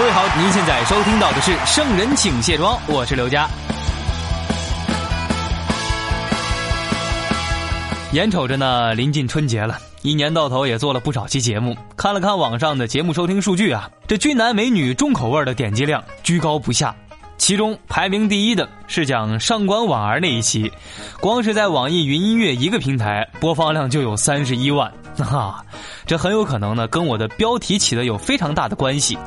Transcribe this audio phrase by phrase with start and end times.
[0.00, 3.46] 各位好，您现在收听到的是《圣人请卸妆》，我是刘佳。
[8.12, 11.76] 眼瞅着呢，临近春节了，一年到头也做了不少期节目。
[11.98, 16.96] 看了看网上的节目收听数据啊，这俊男美女重口味的点击量居高不下。
[17.36, 20.72] 其中排名第一的是讲上官婉儿那一期，
[21.20, 24.90] 光是在网易云音乐一个平台播放量就有三十一万。
[25.18, 25.62] 哈，
[26.06, 29.18] 这很有可能呢，跟我的标题起的有非常大的关系。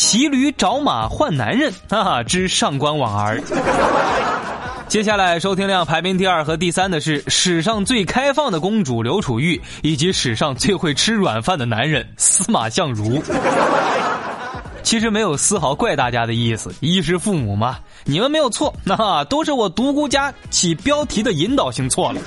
[0.00, 2.22] 骑驴找马换男人， 哈哈！
[2.22, 3.42] 之上官婉儿。
[4.86, 13.20] 接下来收听量排名第二和第三的是史上最开放的公主刘楚玉，以及史上最会吃软饭的男人 司马相如。
[14.84, 22.20] 其实没有丝毫怪大家的意思，衣食父母嘛，你们没有错，那都是我独孤家起标题的引导性错了。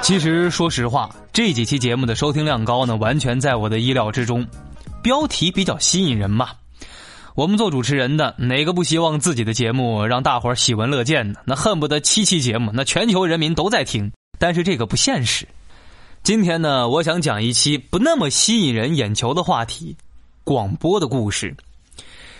[0.00, 4.44] 其实说实话，这几期节目的收听量高呢，完全在我的意料之中。
[5.06, 6.48] 标题比较吸引人嘛，
[7.36, 11.38] 我们做主持人的哪个不希望自己的节目让大伙儿喜闻乐见呢？
[11.44, 14.10] 那恨不得七期节目，那全球人民都在听。
[14.40, 15.46] 但是这个不现实。
[16.24, 19.96] 今天呢，我想讲一期不那么吸引人眼球的话题——
[20.42, 21.56] 广播的故事。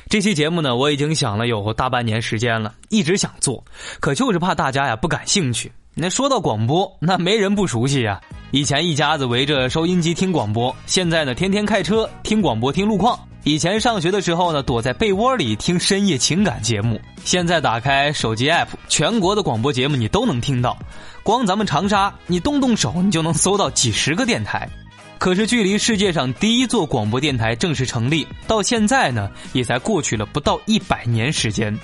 [0.09, 3.65] 这期节目呢，我已经想了有大半年时间了，一直想做，
[4.01, 5.71] 可就是怕大家呀不感兴趣。
[5.99, 8.21] 那说到广播，那没人不熟悉呀。
[8.51, 13.19] 以前一家子围着收音机听广播，现在呢天天开车听广播听路况。
[13.45, 17.01] 以前上学的时候呢，躲在被窝里听深夜情感节目。
[17.25, 20.77] 现在打开手机 app，全国的广播节目你都能听到。
[21.23, 24.69] 光咱们长沙，你动动手你就能搜到几十个电台。
[25.17, 31.75] 可是距离世界上第一座广播电台正式成立到现在呢，也才过去了不到一百年时间。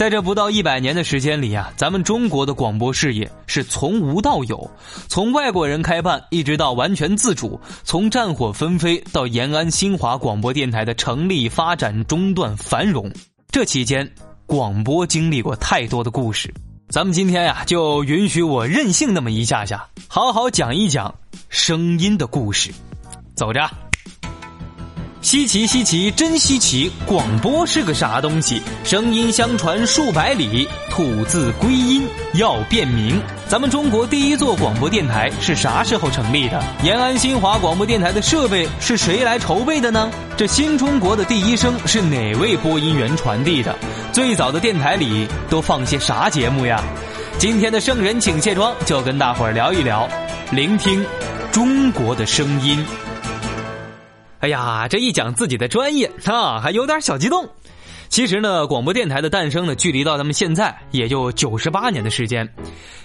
[0.00, 4.70] 在这不到一百年的时间里啊，咱们中国的广播事业是从无到有，
[5.08, 13.12] 从外国人开办一直到完全自主，从战火纷飞到延安新华广播电台的成立、发展、中断、繁荣，
[13.52, 14.10] 这期间
[14.46, 16.50] 广播经历过太多的故事。
[16.88, 21.14] 咱们今天呀，就允许我任性那么一下下，好好讲一讲
[21.50, 22.72] 声音的故事。
[23.34, 23.89] 走着。
[25.22, 26.90] 稀奇稀奇，真稀奇！
[27.04, 28.62] 广播是个啥东西？
[28.84, 33.20] 声音相传数百里，吐字归音要辨明。
[33.46, 36.58] 咱们中国第一座广播电台是啥时候成立的？
[36.82, 40.10] 延安新华广播电台的设备是谁来筹备的呢？
[40.38, 43.76] 这新中国的第一声是哪位播音员传递的？
[44.12, 46.82] 最早的电台里都放些啥节目呀？
[47.38, 50.08] 今天的圣人请卸妆，就跟大伙儿聊一聊，
[50.50, 51.04] 聆听
[51.52, 52.82] 中国的声音。
[54.40, 57.48] 哎呀，这一讲自己的专业啊，还有点小激动。
[58.08, 62.48] 其实呢，广播电台的诞生呢，距离到咱们现在也就九十八年的时间。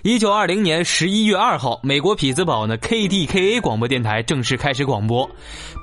[0.01, 5.29] 一九二零年十一月二号，美国匹兹堡呢 KDKA 广播电台正式开始广播。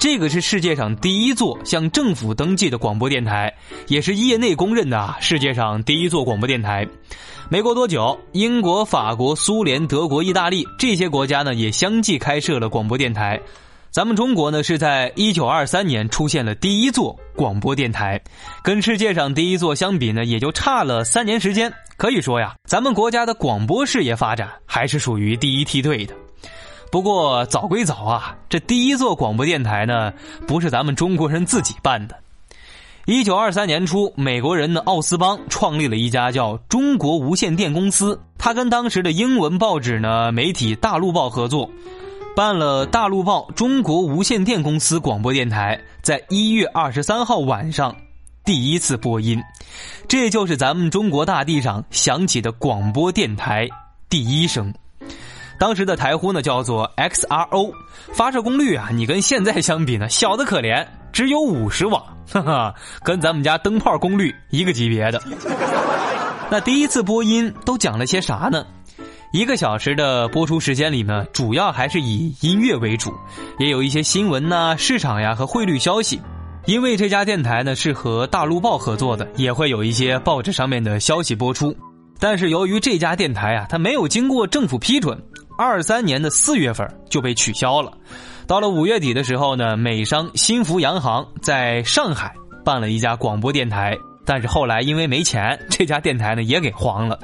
[0.00, 3.54] 这个是世界上第一座向政府登记的广播电台，
[3.86, 6.84] 也是业内公认的世界上第一座广播电台。
[7.48, 13.38] 没过多久，英国、法国、苏联、德国、意大利这些国家呢，也相继开设了广播电台。
[13.92, 18.18] 咱们中国呢，是在一九二三年出现了第一座广播电台，
[18.62, 21.70] 跟世界上第一座相比呢，也就差了三年时间。
[21.98, 26.14] 可以说呀，咱们国家的广播事业发展还是属于第一梯队的。
[26.90, 30.10] 不过早归早啊，这第一座广播电台呢，
[30.46, 32.16] 不是咱们中国人自己办的。
[33.04, 41.68] 一九二三年初，美国人的奥斯邦创立了一家叫中国无线电公司，他跟当时的英文报纸呢媒体《大陆报》合作。
[42.34, 47.94] 办了《大陆报》中国无线电公司广播电台，在一月二十三号晚上
[48.42, 49.38] 第一次播音，
[50.08, 53.68] 这就是咱们中国大地上响起的广播电台
[54.08, 54.72] 第一声。
[55.58, 57.70] 当时的台呼呢叫做 XRO，
[58.14, 62.02] 发射功率啊，你跟现在相比呢小的可怜，只有五十瓦，
[62.32, 65.22] 哈哈，跟咱们家灯泡功率一个级别的。
[66.50, 68.64] 那第一次播音都讲了些啥呢？
[69.32, 73.14] 一个小时的播出时间里呢，主要还是以音乐为主，
[73.58, 76.20] 也有一些新闻呐、市场呀和汇率消息。
[76.66, 81.74] 因为这家电台呢是和大陆报合作的，也会有一些报纸上面的消息播出。
[82.20, 85.18] 但是由于这家电台啊，它没有经过政府批准，
[85.56, 87.90] 二三年的四月份就被取消了。
[88.46, 92.34] 到了五月底的时候呢，美商新福洋行在上海
[92.66, 93.96] 办了一家广播电台，
[94.26, 97.18] 但是后来因为没钱，这家电台呢也给黄了。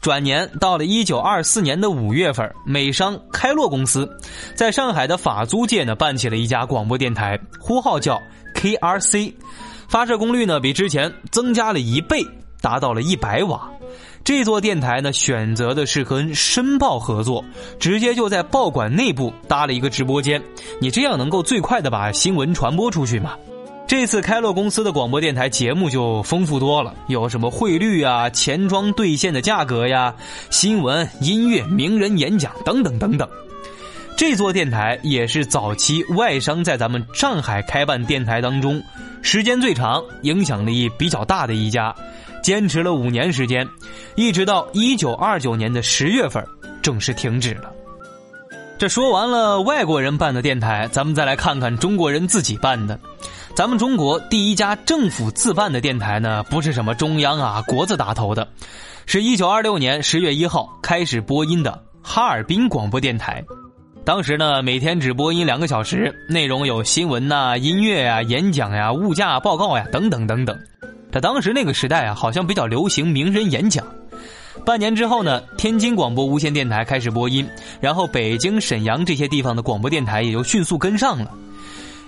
[0.00, 4.08] 转年到了一九二四年的五月份，美商开洛公司
[4.54, 8.20] 在上海的法租界呢办起了一家广播电台，呼号叫
[8.54, 9.32] KRC，
[9.88, 12.24] 发射功率呢比之前增加了一倍，
[12.60, 13.68] 达到了一百瓦。
[14.24, 17.44] 这座电台呢选择的是跟申报合作，
[17.80, 20.42] 直接就在报馆内部搭了一个直播间，
[20.80, 23.36] 你这样能够最快的把新闻传播出去嘛。
[23.88, 30.14] 这次开洛公司的广播电台节目就丰富多了，有什么汇率啊、钱庄兑现的价格呀、
[30.50, 33.26] 新闻、音乐、名人演讲等等等等。
[34.14, 38.82] 这座电台也是早期外商在咱们上海开办电台当中
[39.22, 41.94] 时间最长、影响力比较大的一家，
[42.42, 43.66] 坚持了五年时间，
[44.16, 46.46] 一直到一九二九年的十月份
[46.82, 47.72] 正式停止了。
[48.76, 53.00] 这说完了外国人办的电台，咱们再来看看中国人自己办的。
[53.58, 58.46] 咱们中国第一家政府自办的电台呢，不是什么中央啊国字打头的，
[59.04, 63.44] 是一九二六年十月一号开始播音的哈尔滨广播电台。
[64.04, 70.56] 当时呢，每天只播音两个小时，内容有新闻呐、音乐呀、演讲呀、物价报告呀等等等等。
[71.10, 73.84] 在当时那个时代啊，好像比较流行名人演讲。
[74.64, 77.44] 半年之后呢，天津广播无线电台开始播音，
[77.80, 81.32] 然后北京、沈阳这些地方的广播电台也就迅速跟上了。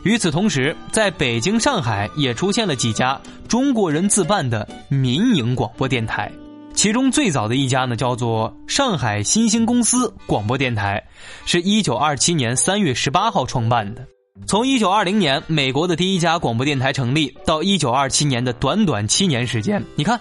[0.02, 6.32] 与此同时，在北京、上海也出现了几家中国人自办的民营广播电台，
[6.73, 11.02] 其中最早的一家呢叫做上海新兴公司广播电台，
[11.44, 14.06] 是一九二七年三月十八号创办的。
[14.47, 20.19] 从一九二零年美国的第一家广播电台成立到一九二七年的短短七年时间，你看，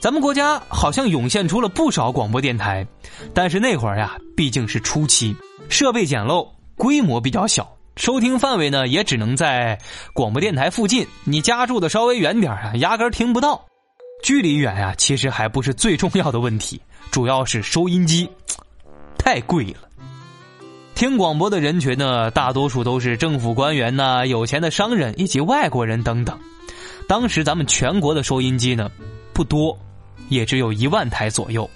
[0.00, 2.84] 咱们国家好像涌现出了不少广播电台，
[3.32, 5.36] 但是那会儿呀，毕竟是初期，
[5.68, 7.72] 设备简陋，规模比较小。
[7.96, 9.78] 收听范围呢，也只能在
[10.14, 11.06] 广播电台附近。
[11.24, 13.66] 你家住的稍微远点啊，压根听不到。
[14.24, 16.80] 距离远呀，其实还不是最重要的问题，
[17.10, 18.28] 主要是收音机
[19.18, 19.88] 太贵了。
[20.94, 26.38] 听广播的人群呢，大多数都是政府官员呐、有钱的商人以及外国人等等。
[27.08, 28.90] 当时咱们全国的收音机呢
[29.32, 29.76] 不多，
[30.28, 31.68] 也只有一万台左右。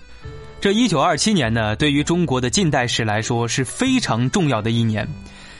[0.61, 5.07] 这一九二七年呢，对于中国的近代史来说是非常重要的一年。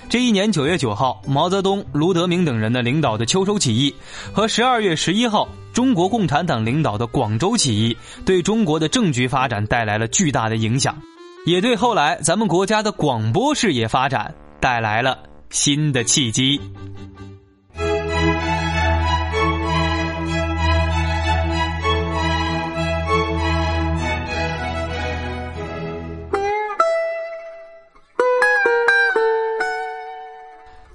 [0.09, 3.93] 这一年九月九号，毛泽东、卢德铭等人的领导的秋收起义，
[4.33, 10.97] 和十二月十一号中国共产党领导的广州起义，对中国的政局发展带来了巨大的影响，
[11.45, 15.19] 也对后来咱们国家的广播事业发展带来了
[15.51, 16.61] 新的契机。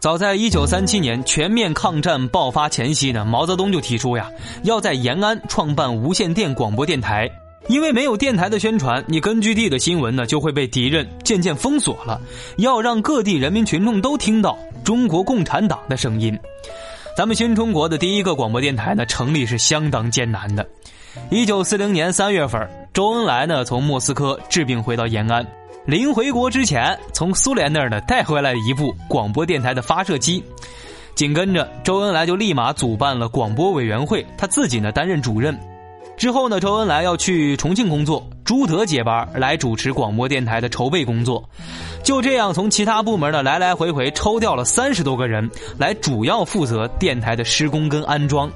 [0.01, 4.31] 早在一九三七年全面抗战爆发前夕呢，毛泽东就提出呀，
[4.63, 7.29] 要在延安创办无线电广播电台，
[7.67, 12.19] 因为没有电台的宣传，你根据地的新闻呢就会被敌人渐渐封锁了。
[12.57, 16.35] 要让各地人民群众都听到中国共产党的声音。
[17.15, 20.67] 咱们新中国的第一个广播电台呢，成立是相当艰难的。
[21.29, 25.45] 一九四零年三月份，周恩来呢从莫斯科治病回到延安。
[25.85, 30.43] 临回国之前，从苏联那儿呢带回来一部广播电台的发射机，
[31.15, 35.57] 紧跟着周恩来就立马组办了广播委员会，他自己呢担任主任。
[36.17, 41.43] 之后呢，周恩来要去重庆工作，朱德接班来主持广播电台的筹备工作。
[42.03, 48.51] 就这样，从其他部门呢来来回回抽调了三十多个人，来主要负责电台的施工跟安装。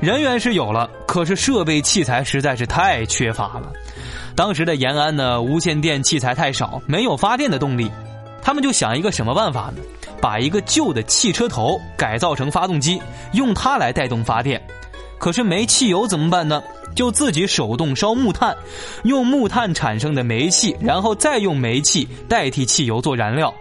[0.00, 3.72] 人员是有了，可是设备器材实在是太缺乏了。
[4.36, 7.90] 当时的延安呢，无线电器材太少，没有发电的动力，
[8.42, 9.82] 他们就想一个什么办法呢？
[10.20, 13.00] 把一个旧的汽车头改造成发动机，
[13.32, 14.62] 用它来带动发电。
[15.18, 16.62] 可是没汽油怎么办呢？
[16.94, 18.54] 就自己手动烧木炭，
[19.04, 23.52] 用木炭产生的煤气，然后再用煤气代替汽油做燃料。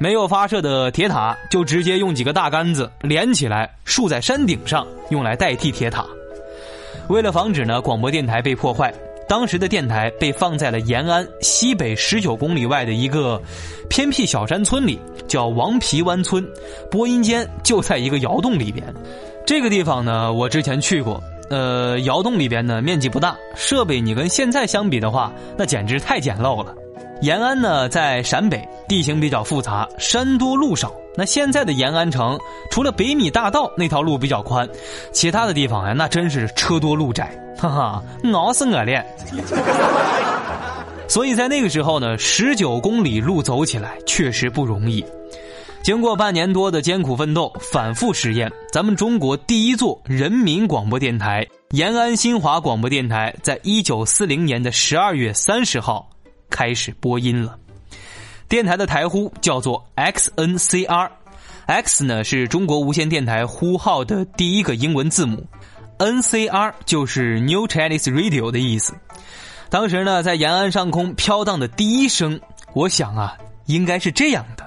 [0.00, 6.04] 没有发射的铁塔，就直接用几个大杆子连起来，竖在山顶上，用来代替铁塔。
[7.08, 8.92] 为了防止呢广播电台被破坏。
[9.34, 13.42] 当时的电台被放在了延安西北十九公里外的一个
[13.90, 16.46] 偏僻小山村里，叫王皮湾村，
[16.88, 18.94] 播音间就在一个窑洞里边。
[19.44, 21.20] 这个地方呢，我之前去过。
[21.50, 26.72] 呃，窑洞里边呢面积不大，设备你跟现在相比的话，那简直太简陋了。
[27.20, 30.94] 延安呢在陕北，地形比较复杂，山多路少。
[31.16, 32.38] 那现在的延安城，
[32.70, 34.68] 除了北米大道那条路比较宽，
[35.12, 37.32] 其他的地方呀，那真是车多路窄。
[37.56, 38.02] 哈哈，
[38.32, 39.04] 熬死我了！
[41.08, 45.04] 所以在那个时候呢，十九公里路走起来确实不容易。
[45.82, 56.08] 经过半年多的艰苦奋斗、反复实验，咱们中国第一座人民广播电台——延安新华广播电台，在一九四零年的十二月三十号
[56.50, 57.56] 开始播音了。
[58.48, 65.44] 电台的台呼叫做 XNCR，X 呢是中国无线电台呼号的第一个英文字母
[65.98, 68.94] ，NCR 就是 New Chinese Radio 的意思。
[69.70, 72.40] 当时呢，在延安上空飘荡的第一声，
[72.74, 73.36] 我想啊，
[73.66, 74.63] 应该是这样的：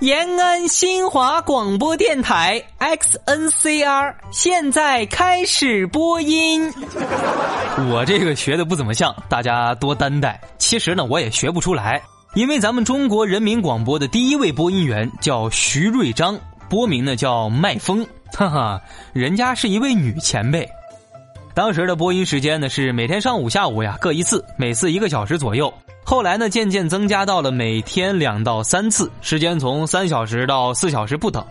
[0.00, 6.72] 延安新华广播电台 XNCR 现在开始播音。
[7.90, 10.40] 我这个学的不怎么像，大家多担待。
[10.56, 12.00] 其实呢，我也学不出来，
[12.34, 16.38] 因为咱们中国人民广播的第一位播音员叫徐瑞章，
[16.68, 18.80] 播名呢叫麦峰，哈哈，
[19.12, 20.68] 人家是一位女前辈。
[21.54, 25.74] 当时的播音时间呢是每天上午、下午呀各一次，每次一个小时左右。
[26.08, 31.44] 后来呢，渐渐增加到了每天两到三次，时间从三小时到四小时不等。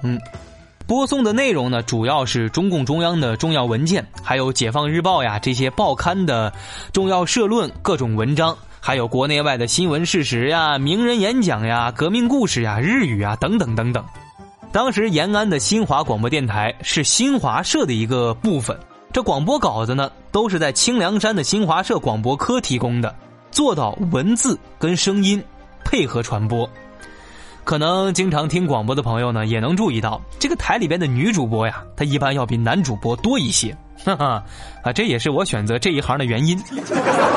[0.87, 6.51] 播送的内容呢，主要是中共中央的重要文件，还有《解放日报》呀这些报刊的
[6.91, 14.03] 重要社论、各种文章，还有国内外的新闻事实呀、名人演讲呀、革命故事呀、日语啊等等等等。
[14.71, 18.75] 当时延安的新华广播电台是新华社的一个部分，
[19.13, 23.13] 这广播稿子呢都是在清凉山的新华社广播科提供的。
[23.57, 25.43] 做到文字跟声音
[25.83, 26.69] 配合传播，
[27.63, 34.43] 可能经常听广播的朋友呢，也能注意到这个台里边的女主播呀，她一般要比男主播多一些，哈哈，
[34.83, 36.55] 啊，这也是我选择这一行的原因。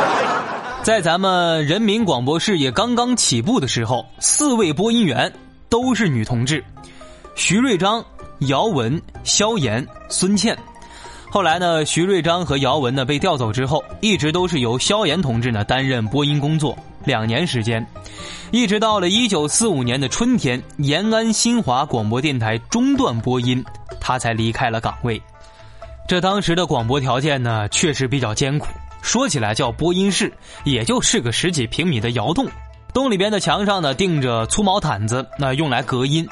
[0.84, 5.32] 在咱们人民广播事业刚刚起步的时候，四位播音员
[5.70, 6.62] 都是女同志：
[7.34, 8.04] 徐瑞章、
[8.40, 10.54] 姚文、萧炎、孙倩。
[11.32, 17.87] 后来呢，徐瑞章和姚文呢被调走之后，一直都是由萧炎同志呢担任播音工作，两年时间，
[18.50, 23.64] 一直到了一九四五年的春天，延安新华广播电台中断播音，
[24.00, 25.22] 他才离开了岗位。
[26.08, 28.66] 这当时的广播条件呢，确实比较艰苦。
[29.00, 30.32] 说起来叫播音室，
[30.64, 32.49] 也就是个十几平米的窑洞，
[32.92, 36.28] 洞里边的墙上呢钉着粗毛毯子，那用来隔音。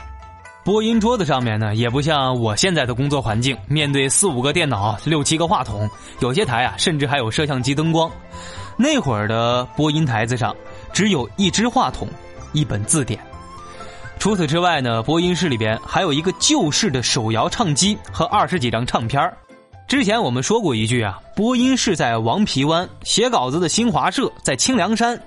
[0.68, 5.88] 播音桌子上面呢，也不像我现在的工作环境，面对四五个电脑、六七个话筒，
[6.20, 8.10] 有些台啊，甚至还有摄像机灯光。
[8.76, 10.54] 那会儿的播音台子上，
[10.92, 12.06] 只有一支话筒、
[12.52, 13.18] 一本字典。
[14.18, 19.32] 除此之外呢，播音室里边还有一个旧式的手摇唱机和二十几张唱片
[19.88, 25.18] 之前我们说过一句啊，播音室在王皮湾，写稿子的新华社在清凉山，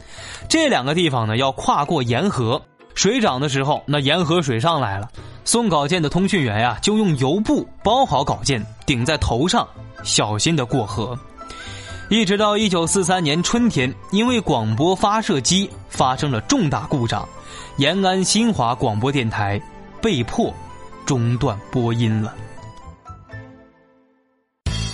[0.48, 2.62] 这两个地方呢要跨过沿河，
[2.96, 5.10] 水涨的时候，那沿河水上来了。
[5.44, 9.68] 送稿件的通讯员呀，就用油布包好稿件，顶在头上，
[10.04, 11.18] 小心的过河。
[12.10, 17.28] 一直到一九四三年春天，因为广播发射机发生了重大故障，
[17.78, 19.60] 延安新华广播电台
[20.02, 20.54] 被迫
[21.06, 22.36] 中断播音了。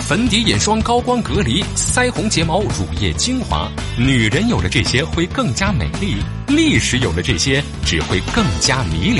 [0.07, 6.15] 粉底眼霜、高光隔离、腮红、睫毛、乳液、精华，女人有了这些会更加美丽，
[6.47, 9.19] 历史有了这些只会更加迷离。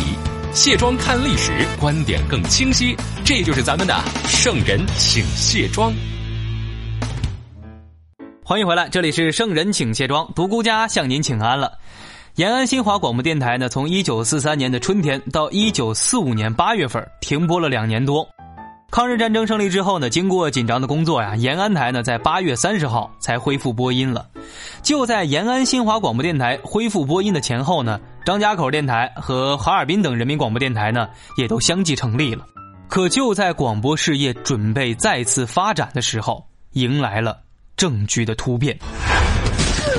[0.54, 2.96] 卸妆看历史，观点更清晰。
[3.26, 5.94] 这就是咱们的圣人请卸妆。
[8.46, 11.70] 欢迎回来，这里是圣人请卸妆，独孤家向您请安了。
[12.36, 18.26] 延安新华广播电台呢，从一九四三年的春天到一九四五年八月份停播了两年多。
[18.90, 24.26] 抗日战争胜利之后呢，经过紧张的工作呀，延安台呢在八月三十号才恢复播音了。
[24.82, 28.00] 就在延安新华广播电台恢复播音的前后呢。
[28.26, 32.46] 张家口电台和哈尔滨等人民广播电台呢，也都相继成立了。
[32.90, 37.38] 可就在广播事业准备再次发展的时候，迎来了
[37.78, 38.78] 政局的突变。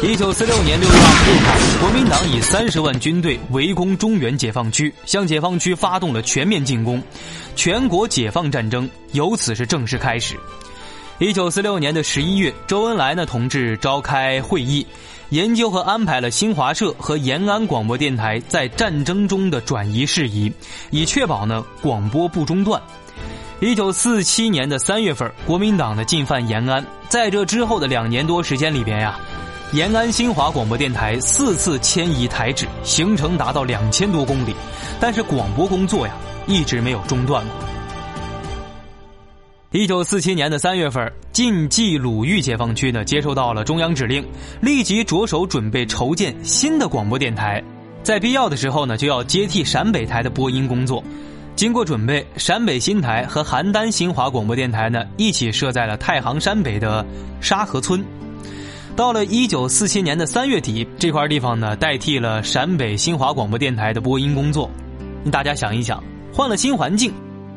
[0.03, 7.03] 一九四六年六月二十六号，国民党以三十万军队围攻中原解放区，向解放区发动了全面进攻，
[7.57, 10.37] 全国解放战争由此是正式开始。
[11.19, 14.87] 一九四六年的十一月，周恩来呢同志召开会议。
[15.31, 20.51] 研究和安排了新华社和延安广播电台在战争中的转移事宜，
[20.91, 22.81] 以确保呢广播不中断。
[23.61, 29.19] 一九四七年的三月份，国民党呢进犯延安，在这之后的两年多时间里边呀，
[29.75, 34.55] 延安新华广播电台四次迁移台址，行程达到两千多公里，
[34.99, 36.15] 但是广播工作呀
[36.47, 37.69] 一直没有中断过。
[39.73, 44.27] 一九四七年的三月份，晋冀鲁豫解放区呢接受到了中央指令，
[44.63, 47.63] 立即着手准备筹建新的广播电台，
[48.03, 51.05] 在必要的时候呢就要接替陕北台的播音工作。
[51.57, 57.05] 经过准备，陕北新台和邯郸新华广播电台呢一起设在了太行山北的
[57.43, 58.03] 沙河村。
[58.99, 64.69] 到了一九四七年的三月底，这块地方呢代替了陕北新华广播电台的播音工作。
[65.31, 66.03] 大家想一想，
[66.35, 67.13] 换了新环境，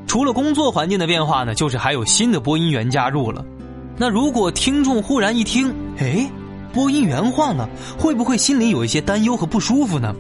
[0.05, 3.43] 除了工作环境的变化呢，就是还有新的播音员加入了。
[3.97, 6.29] 那如果听众忽然一听，哎，
[6.71, 7.67] 播音员换了，
[7.97, 10.13] 会不会心里有一些担忧和不舒服呢？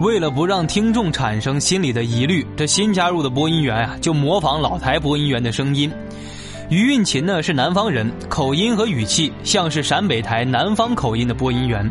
[0.00, 5.92] 为了不让听众产生心理的疑虑，这新加入的播音员啊，就模仿老台播音员的声音。
[6.68, 11.88] 于运琴呢是南方人，口音和语气像是陕北台南方口音的播音员。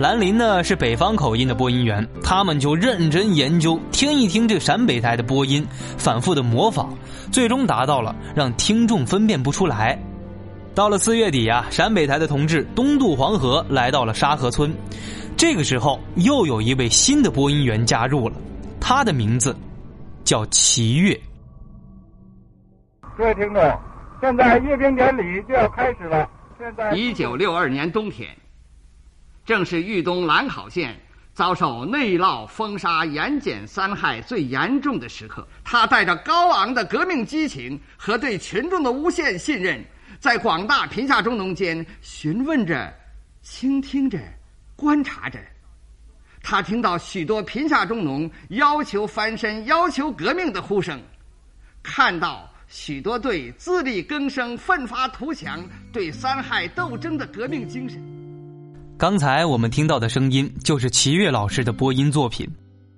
[0.00, 5.64] 兰林呢是北方口音的播音员，他们就认真研究，听一听这陕北台的播音，
[5.96, 6.88] 反复的模仿，
[7.30, 9.96] 最终达到了让听众分辨不出来。
[10.74, 14.74] 到了四月底啊，陕北台的同志东渡黄河来到了沙河村。
[15.36, 18.34] 这个时候，又有一位新的播音员加入了，
[18.80, 19.54] 他的名字
[20.24, 21.16] 叫齐越。
[23.16, 23.62] 各位听众，
[24.20, 26.28] 现在阅兵典礼就要开始了。
[26.58, 28.36] 现在，一九六二年冬天，
[29.44, 30.94] 正是豫东兰考县
[31.32, 35.46] 遭受内涝、风沙、盐碱三害最严重的时刻。
[35.64, 39.82] 他带着高昂的革命激情和对群众的无限信任，
[40.18, 42.92] 在广大贫下中农间询问着、
[43.42, 44.18] 倾听着。
[44.76, 45.38] 观察着，
[46.42, 50.98] 他听到许多贫下中农要求翻身、要求革命的呼声，
[51.82, 55.60] 看到许多对自力更生、奋发图强、
[55.92, 58.00] 对三害斗争的革命精神。
[58.96, 62.48] 刚才我们听到的声音就是齐越老师的播音作品。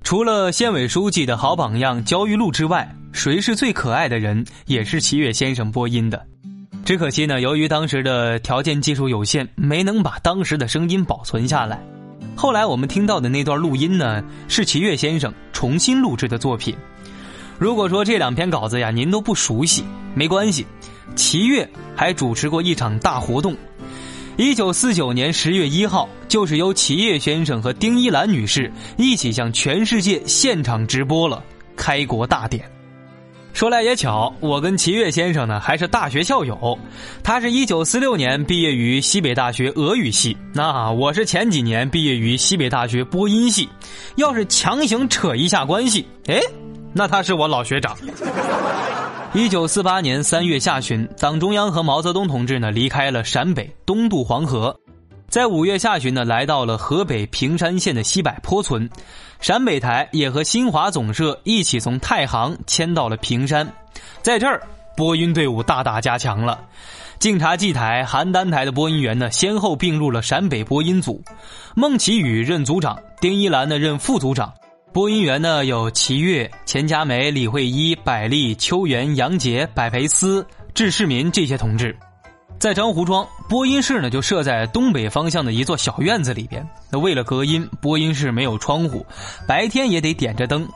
[0.02, 6.22] 除了县委书记的好榜样焦裕禄之外，谁是最可爱的人，也是齐越先生播音的。
[6.84, 11.82] 只可惜呢，由于当时的条件技术有限，没能把当时的声音保存下来。
[12.36, 16.76] 后来我们听到的那段录音呢，是齐越先生重新录制的作品。
[17.58, 20.66] 如果说这两篇稿子呀您都不熟悉，没关系，
[21.14, 23.56] 齐越还主持过一场大活动。
[24.36, 31.42] 一九四九年十月一号，就是由齐越先生和丁一兰女士一起向全世界现场直播了
[31.76, 32.64] 开国大典。
[33.52, 36.78] 说来也巧，我跟齐越先生呢还是大学校友。
[37.22, 43.68] 他是一九四六年毕业于西北大学俄语系，那我是前几年毕业于西北大学播音系。
[44.16, 46.40] 要是强行扯一下关系，哎，
[46.92, 47.96] 那他是我老学长。
[49.34, 54.78] 一九四八年三月下旬，党中央和毛泽东同志呢离开了陕北，东渡黄河。
[55.28, 58.86] 在五月下旬呢，来到了河北平山县的西柏坡村，
[59.40, 63.66] 陕北台也和新华总社一起从太行迁到了平山，
[64.20, 64.60] 在这儿
[64.94, 66.60] 播音队伍大大加强了。
[67.18, 71.22] 晋察冀台、邯郸台的播音员呢，先后并入了陕北播音组，
[71.74, 74.52] 孟启宇任组长，丁一兰呢任副组长。
[74.92, 81.96] 播音员呢有齐越、钱佳梅、李慧一、百丽、邱元、杨杰、百培斯、致世民这些同志。
[82.58, 86.68] 在张湖庄，播音室呢就设在东北方向的一座小院子里边。
[86.90, 89.04] 那为了隔音，播音室没有窗户，
[89.48, 90.68] 白天也得点着灯。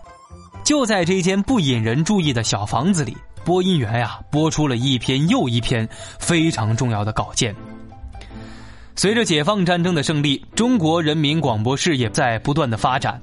[0.64, 5.86] 就在这间不引人注意的小房子里，播音员呀播出了一篇又一篇
[6.18, 7.54] 非常重要的稿件。
[8.98, 13.20] 随着解放战争的胜利，中国人民广播事业在不断的发展。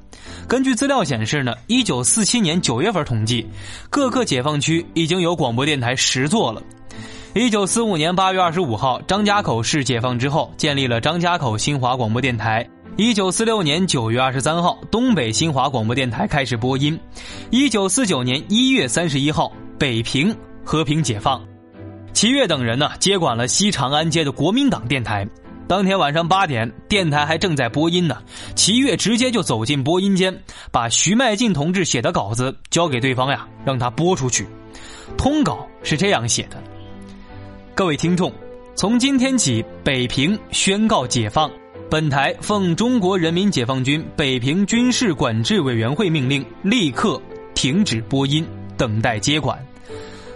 [0.47, 3.43] 根据资料显示呢，一九四七年九月份统计，
[3.89, 6.62] 各个解放区已经有广播电台十座了。
[7.33, 12.63] 一九四五年八月二十五号，张家口市解放之后，建立了张家口新华广播电台。
[12.95, 16.97] 一九四六年九月二十三号，东北新华广播电台开始播音。
[17.49, 21.43] 一九四九年一月三十一号，北平和平解放，
[22.13, 25.27] 齐越等人呢接管了西长安街的国民党电台。
[25.67, 28.17] 当天晚上八点，电台还正在播音呢，
[28.54, 30.38] 齐越直接就走进播音间，
[30.71, 34.45] 把徐迈进同志写的稿子交给对方呀，让他播出去。
[35.17, 36.58] 通稿是这样写的。
[37.73, 38.32] 各位听众，
[38.76, 41.49] 从今天起，北平宣告解放。
[41.89, 47.21] 本台奉中国人民解放军北平军事管制委员会命令，立刻
[47.54, 48.45] 停止播音，
[48.76, 49.58] 等待接管。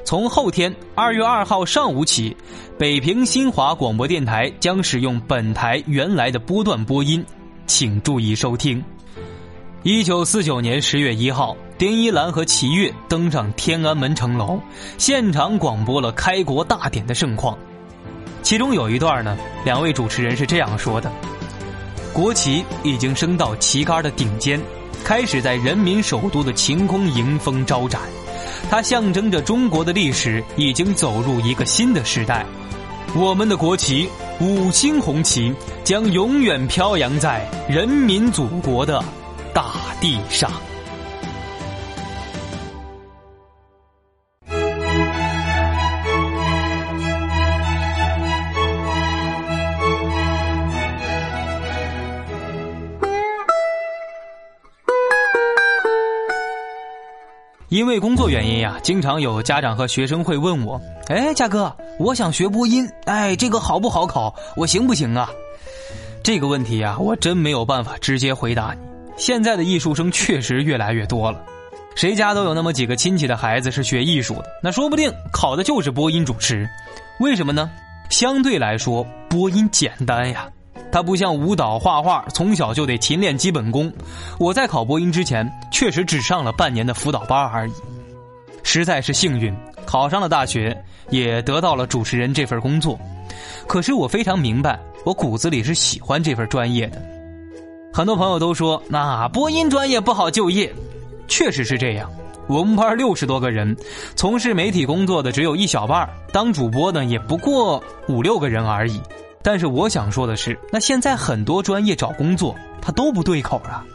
[0.07, 2.33] 从后天二月二号上午起，
[2.79, 7.21] 北平新华广播电台将使用本台原来的波段播音，
[7.65, 8.81] 请注意收听。
[9.83, 14.57] 一九四九年十月一号，丁一兰和齐越登上天安门城楼，
[14.97, 17.57] 现场广播了开国大典的盛况。
[18.41, 21.11] 其中有一段呢，两位主持人是这样说的
[22.15, 24.57] ：“国旗已经升到旗杆的顶尖，
[25.03, 27.99] 开始在人民首都的晴空迎风招展。
[28.69, 32.45] 它象征着中国的历史已经走入一个新的时代。
[33.15, 39.03] 我们的国旗五星红旗将永远飘扬在人民祖国的。”
[39.57, 40.66] 大地上。
[57.77, 64.33] 因为工作原因呀，经常有家长和学生会问我：“哎，佳哥，我想学播音，哎，这个好不好考？
[64.55, 65.29] 我行不行啊？”
[66.23, 68.79] 这个问题呀，我真没有办法直接回答你。
[69.15, 71.39] 现在的艺术生确实越来越多了，
[71.93, 76.67] 谁家都有那么几个亲戚的孩子是学艺术的，那说不定考的就是播音主持。
[77.19, 77.69] 为什么呢？
[78.09, 80.49] 相对来说，播音简单呀。
[80.91, 83.91] 它不像舞蹈、画画，从小就得勤练基本功。
[84.39, 87.73] 我在考播音之前，确实只上了半年的辅导班而已。
[88.63, 90.75] 实在是幸运，考上了大学，
[91.09, 92.99] 也得到了主持人这份工作。
[93.67, 97.01] 可是我非常明白，我骨子里是喜欢这份专业的。
[97.93, 100.73] 很多朋友都说，那播音专业不好就业，
[101.27, 102.09] 确实是这样。
[102.47, 103.75] 我们班六十多个人，
[104.15, 109.01] 从事媒体工作的只有一小半当主播的也不过五六个人而已。
[109.43, 113.85] 但是我想说的是，那现在很多专业找工作，它都不对口啊。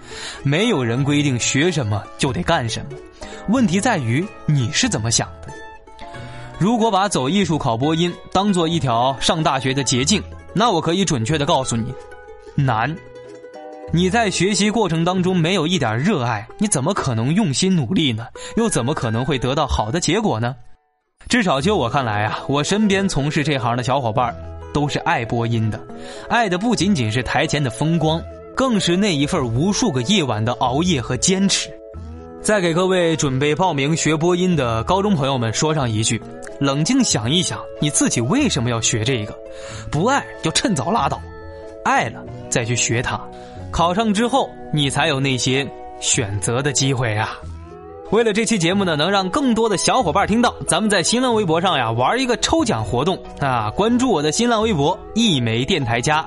[0.43, 2.97] 没有人规定学什么就得干什么，
[3.49, 5.49] 问题在于你是怎么想的。
[6.59, 10.23] 如果把走艺术考播音当做一条上大学的捷径，
[10.55, 11.93] 那我可以准确的告诉你，
[12.55, 12.95] 难。
[13.93, 18.27] 你在学习过程当中没有一点热爱，你怎么可能用心努力呢？
[18.57, 20.55] 又怎么可能会得到好的结果呢？
[21.29, 24.35] 至少就我看来啊，我身边从事这行的小伙伴。
[24.73, 25.81] 都是爱播音的，
[26.29, 28.23] 爱的不仅仅是台前的风光，
[28.55, 31.71] 更是那一份无数个夜晚的熬夜和坚持。
[32.41, 36.21] 再给各位准备报名学播音的高中朋友们说上一句：
[36.59, 39.33] 冷静想一想，你自己为什么要学这个？
[39.91, 41.23] 不爱就趁早拉倒，
[41.85, 43.21] 爱了再去学它。
[43.71, 45.65] 考上之后，你才有那些
[46.01, 47.39] 选择的机会啊。
[48.13, 53.71] 为了这期节目呢，能让更多的小伙伴听到，咱们在新浪微博上呀玩一个抽奖活动啊！
[53.75, 56.23] 关注我的新浪微博“一枚电台家”，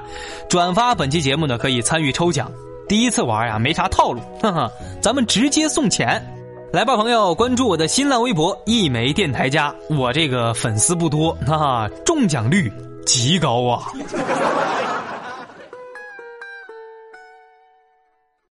[0.49, 2.51] 转发本期节目呢可以参与抽奖。
[2.87, 6.19] 第一次玩呀，没啥套路，哈哈，咱们直接送钱。
[6.73, 12.73] 来吧，朋友，关注我的新浪微博“一枚电台家”，我这个粉丝不多，哈哈，中奖率
[13.05, 13.91] 极高啊！